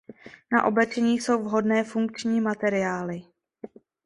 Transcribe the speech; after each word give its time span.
Na 0.53 0.63
oblečení 0.63 1.19
jsou 1.21 1.43
vhodné 1.43 1.83
funkční 1.83 2.41
materiály. 2.41 3.21